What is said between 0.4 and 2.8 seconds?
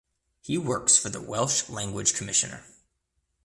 He works for the Welsh Language Commissioner.